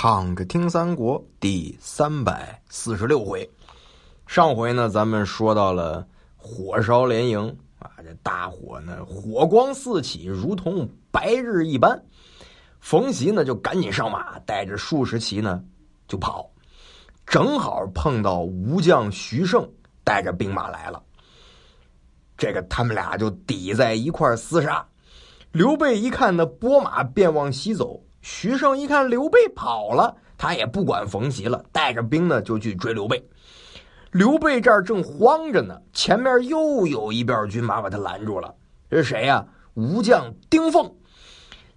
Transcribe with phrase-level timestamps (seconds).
[0.00, 3.50] 躺着听三国第三百四十六回，
[4.28, 6.06] 上回呢，咱们说到了
[6.36, 12.00] 火烧连营啊，这大火呢，火光四起，如同白日一般。
[12.78, 15.64] 冯习呢，就赶紧上马，带着数十骑呢
[16.06, 16.48] 就跑，
[17.26, 19.68] 正好碰到吴将徐盛
[20.04, 21.02] 带着兵马来了。
[22.36, 24.86] 这个他们俩就抵在一块厮杀。
[25.50, 28.00] 刘备一看那拨马便往西走。
[28.20, 33.28] 徐盛一看刘备跑了，他也不管冯习了，带着兵呢就去追刘备。
[34.10, 38.54] 刘备这儿正慌着呢，前面又有一边军马把他拦住了。
[38.90, 39.46] 这是谁呀？
[39.74, 40.92] 吴将丁奉。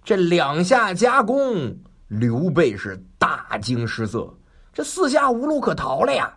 [0.04, 1.76] 这两下夹攻，
[2.08, 4.34] 刘备是大惊失色，
[4.72, 6.36] 这四下无路可逃了呀！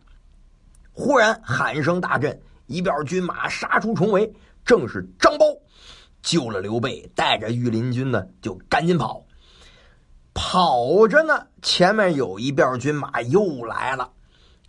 [0.91, 4.31] 忽然喊声大震，一边军马杀出重围，
[4.63, 5.57] 正是张苞
[6.21, 9.24] 救了刘备，带着御林军呢就赶紧跑。
[10.35, 14.07] 跑着呢，前面有一边军马又来了，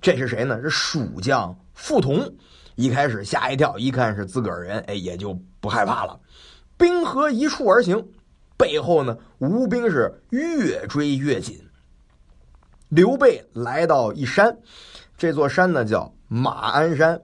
[0.00, 0.62] 这是谁呢？
[0.62, 2.32] 是蜀将傅彤。
[2.76, 6.18] 一开始吓一跳，一看是自个儿人，哎，也就不害怕了。
[6.76, 8.06] 兵合一处而行，
[8.56, 11.58] 背后呢，吴兵是越追越紧。
[12.88, 14.56] 刘备来到一山，
[15.18, 17.20] 这座山呢叫马鞍山。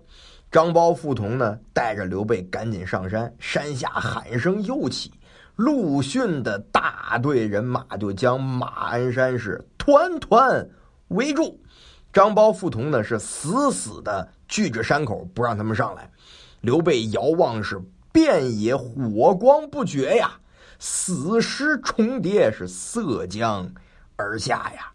[0.50, 5.12] 张苞、傅彤呢带着刘备赶紧上山，山下喊声又起。
[5.62, 10.68] 陆逊的大队人马就将马鞍山是团团
[11.06, 11.56] 围住，
[12.12, 16.10] 张苞、傅彤呢是死死的拒着山口，不让他们上来。
[16.62, 20.32] 刘备遥望是遍野火光不绝呀，
[20.80, 23.72] 死尸重叠，是色江
[24.16, 24.90] 而下呀。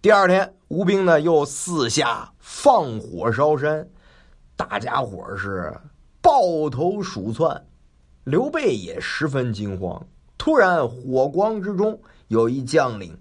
[0.00, 3.88] 第二天，吴兵呢又四下放火烧山，
[4.56, 5.72] 大家伙是
[6.20, 7.64] 抱头鼠窜。
[8.24, 10.06] 刘备也十分惊慌。
[10.38, 13.16] 突然，火光之中有一将领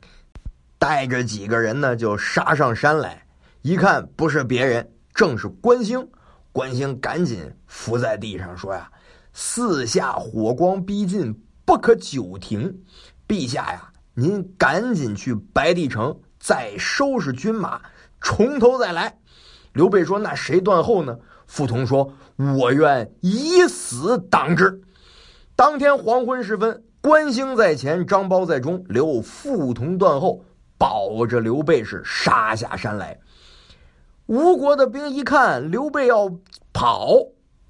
[0.77, 3.23] 带着几个人呢，就杀上山来。
[3.61, 6.07] 一看，不是别人，正是关兴。
[6.51, 8.91] 关兴赶紧伏在地上说：“呀，
[9.33, 11.33] 四下火光逼近，
[11.65, 12.83] 不可久停。
[13.27, 17.81] 陛下呀，您赶紧去白帝城，再收拾军马，
[18.21, 19.17] 从头再来。”
[19.73, 21.17] 刘备说：“那谁断后呢？”
[21.47, 22.13] 傅彤说
[22.59, 24.81] ：“我愿以死挡之。”
[25.61, 30.43] 当天黄昏时分，关兴在前，张苞在中，留傅彤断后，
[30.75, 33.19] 保着刘备是杀下山来。
[34.25, 36.27] 吴国的兵一看刘备要
[36.73, 37.15] 跑，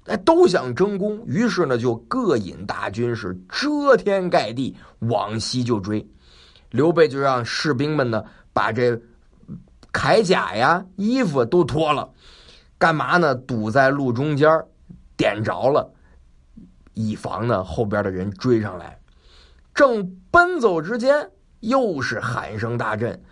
[0.06, 6.08] 哎，都想争功，于是呢就各引大军是遮天盖地往西就追。
[6.70, 8.24] 刘备就让士兵们呢
[8.54, 8.98] 把这
[9.92, 12.08] 铠甲呀、衣服都脱了，
[12.78, 13.34] 干嘛呢？
[13.34, 14.48] 堵在路中间，
[15.14, 15.92] 点着了。
[16.94, 18.98] 以防呢后边的人追上来，
[19.74, 21.30] 正奔走之间，
[21.60, 23.22] 又是喊声大震。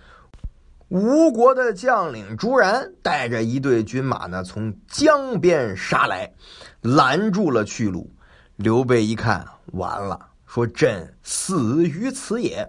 [0.88, 6.32] 吴国的将领朱然带着一队军马呢，从江边杀来，
[6.80, 8.10] 拦住了去路。
[8.56, 12.68] 刘备一看，完了，说：“朕死于此也。”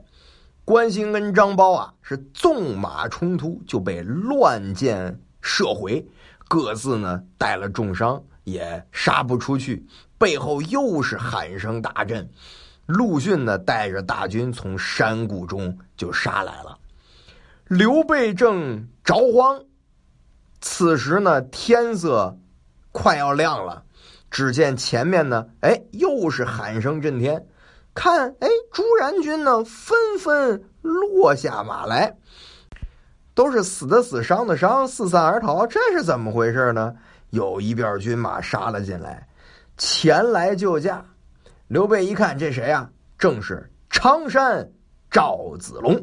[0.64, 6.08] 关兴跟张苞啊，是纵马冲突，就被乱箭射回，
[6.48, 9.84] 各自呢带了重伤，也杀不出去。
[10.22, 12.30] 背后又是喊声大震，
[12.86, 16.78] 陆逊呢带着大军从山谷中就杀来了。
[17.68, 19.60] 刘备正着慌，
[20.62, 22.38] 此时呢天色
[22.92, 23.84] 快要亮了，
[24.30, 27.44] 只见前面呢，哎，又是喊声震天，
[27.96, 32.16] 看，哎，朱然军呢纷纷落下马来，
[33.34, 35.66] 都是死的死，伤的伤，四散而逃。
[35.66, 36.94] 这是怎么回事呢？
[37.32, 39.28] 有一边军马杀了进来。
[39.84, 41.04] 前来救驾，
[41.68, 42.88] 刘备一看这谁呀？
[43.18, 44.70] 正是常山
[45.10, 46.00] 赵子龙。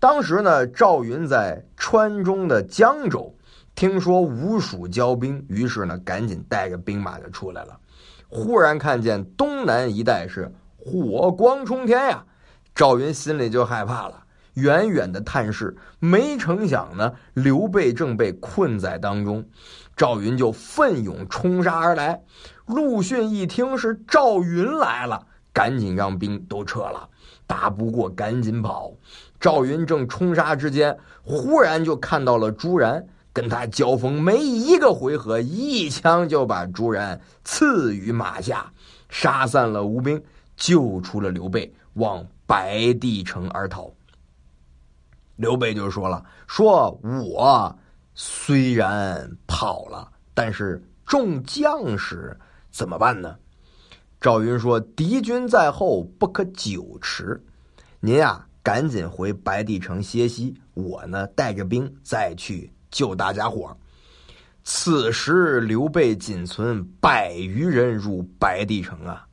[0.00, 3.32] 当时呢，赵云在川中的江州，
[3.76, 7.78] 听说吴蜀交兵，于是呢，赶紧带着兵马就出来了。
[8.26, 12.24] 忽然看见东南一带是火光冲天呀，
[12.74, 19.48] 赵云心里就害怕了，远远的探视，没成想呢，刘备正被困在当中。
[19.94, 22.20] 赵云就奋勇冲杀而来。
[22.68, 27.08] 陆逊一听是赵云来了，赶紧让兵都撤了，
[27.46, 28.92] 打不过赶紧跑。
[29.40, 38.70] 赵云正冲杀之间，忽然就看到了朱然，跟他交锋没一个回合，一枪就把朱然刺于马下，
[39.08, 40.22] 杀散了吴兵，
[40.54, 43.90] 救出了刘备，往白帝城而逃。
[45.36, 47.74] 刘备就说了：“说我
[48.14, 52.36] 虽然跑了，但是众将士。”
[52.70, 53.36] 怎么办呢？
[54.20, 57.40] 赵云说：“敌军在后，不可久持。
[58.00, 63.76] 您呀，赶紧回白帝城歇息，我呢带着兵再去救大家伙。
[64.64, 69.24] 此时刘备仅存百余人入白帝城啊，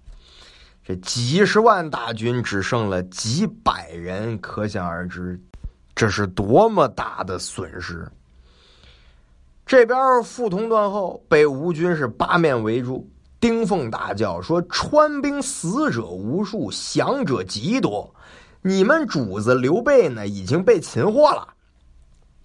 [0.83, 5.39] 这几十万大军只剩了几百人，可想而知，
[5.95, 8.07] 这是多么大的损失。
[9.65, 13.09] 这边傅同断后，被吴军是八面围住。
[13.39, 18.13] 丁奉大叫说：“川兵死者无数，降者极多，
[18.61, 21.49] 你们主子刘备呢已经被擒获了。”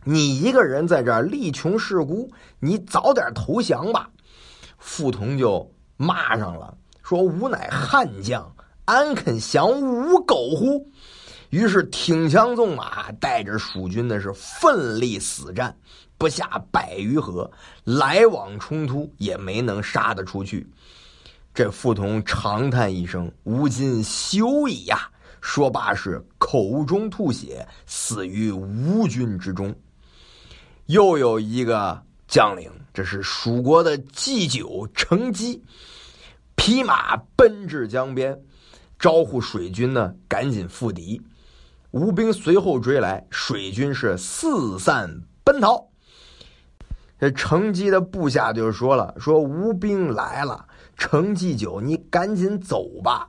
[0.04, 4.08] 你一个人在这儿力穷势孤，你早点投降吧！
[4.78, 8.50] 傅同就骂上了，说：“吾乃汉将，
[8.86, 10.86] 安肯降吴狗乎？”
[11.50, 15.76] 于是挺枪纵马，带着蜀军呢是奋力死战，
[16.16, 17.50] 不下百余合，
[17.84, 20.66] 来往冲突也没能杀得出去。
[21.52, 25.10] 这傅同长叹一声：“吾今休矣呀！”
[25.42, 29.74] 说罢是口中吐血，死于吴军之中。
[30.86, 35.60] 又有一个将领，这是蜀国的祭酒成基，
[36.54, 38.38] 匹马奔至江边，
[38.98, 41.20] 招呼水军呢，赶紧赴敌。
[41.92, 45.88] 吴兵随后追来，水军是四散奔逃。
[47.18, 50.66] 这成基的部下就说了：“说吴兵来了，
[50.96, 53.28] 程祭酒，你赶紧走吧。”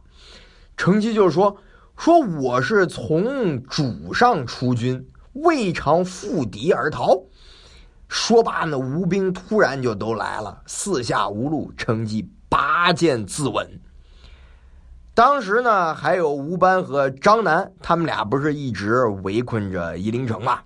[0.77, 1.57] 成基就说
[1.97, 7.19] ：“说我是从主上出军，未尝负敌而逃。”
[8.07, 13.67] 说罢呢，吴兵突然就都来了，四下无路，乘机拔剑自刎。
[15.21, 20.61] 当时呢，还有吴班和张南，他们俩不是一直围困着夷陵城吗？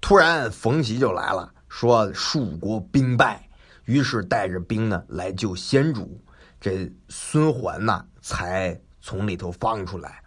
[0.00, 3.48] 突然冯习就来了，说蜀国兵败，
[3.84, 6.20] 于是带着兵呢来救先主。
[6.60, 10.20] 这孙桓呐，才从里头放出来。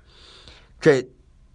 [0.80, 1.06] 这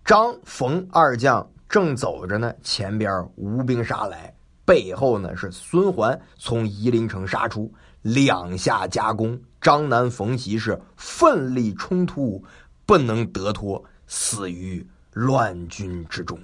[0.05, 4.31] 张冯二将正走着呢，前边吴兵杀来。
[4.67, 7.72] 背后呢是孙桓从夷陵城杀出，
[8.02, 12.44] 两下夹攻，张南、冯习是奋力冲突，
[12.84, 16.38] 不能得脱，死于乱军之中。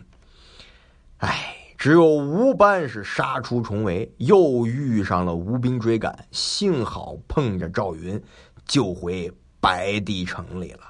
[1.19, 8.19] 唉，只有吴班是杀出重围，又遇上了吴兵追赶，幸好碰着赵云，
[8.65, 9.31] 救回
[9.61, 10.81] 白帝城里了。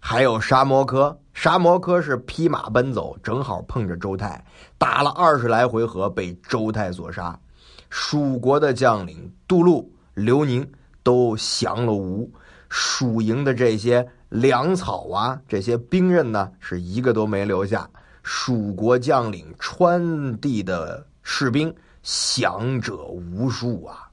[0.00, 4.42] 还有沙摩柯，沙摩柯是披马奔走，正好碰着周泰，
[4.78, 7.38] 打了二十来回合，被周泰所杀。
[7.90, 10.66] 蜀国的将领杜路、刘宁
[11.04, 12.28] 都降了吴，
[12.68, 17.88] 蜀营的这些粮草啊，这些兵刃呢，是一个都没留下。
[18.24, 21.72] 蜀国将领川地的士兵
[22.02, 24.08] 降者无数啊，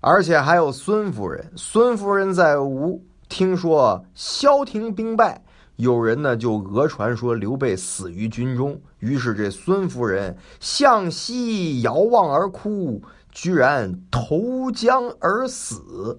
[0.00, 3.04] 而且还有孙夫人，孙夫人在吴。
[3.26, 5.42] 听说萧亭兵败，
[5.76, 8.80] 有人呢就讹传说刘备死于军中。
[9.00, 13.02] 于是这孙夫人向西遥望而哭，
[13.34, 16.18] 居然投江而死，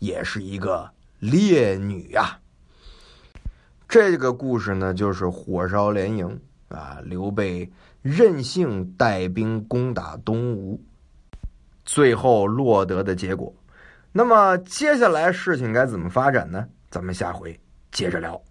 [0.00, 2.40] 也是一个烈女啊。
[3.86, 7.70] 这个故事呢，就是火烧连营啊，刘备
[8.02, 10.82] 任性带兵攻打东吴，
[11.84, 13.54] 最后落得的结果。
[14.10, 16.66] 那么接下来事情该怎么发展呢？
[16.90, 17.58] 咱们下回
[17.92, 18.42] 接着聊。